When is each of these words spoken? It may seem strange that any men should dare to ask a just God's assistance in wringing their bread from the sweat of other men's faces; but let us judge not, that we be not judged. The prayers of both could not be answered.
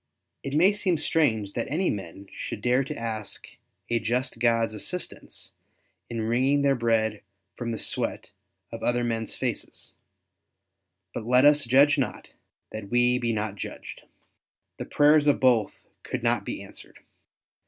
It 0.41 0.55
may 0.55 0.73
seem 0.73 0.97
strange 0.97 1.53
that 1.53 1.67
any 1.69 1.91
men 1.91 2.25
should 2.33 2.61
dare 2.61 2.83
to 2.85 2.97
ask 2.97 3.45
a 3.87 3.99
just 3.99 4.39
God's 4.39 4.73
assistance 4.73 5.53
in 6.09 6.21
wringing 6.23 6.63
their 6.63 6.73
bread 6.73 7.21
from 7.55 7.71
the 7.71 7.77
sweat 7.77 8.31
of 8.71 8.81
other 8.81 9.03
men's 9.03 9.35
faces; 9.35 9.93
but 11.13 11.23
let 11.27 11.45
us 11.45 11.65
judge 11.65 11.99
not, 11.99 12.31
that 12.71 12.89
we 12.89 13.19
be 13.19 13.31
not 13.31 13.57
judged. 13.57 14.01
The 14.77 14.85
prayers 14.85 15.27
of 15.27 15.39
both 15.39 15.75
could 16.03 16.23
not 16.23 16.45
be 16.45 16.63
answered. 16.63 17.01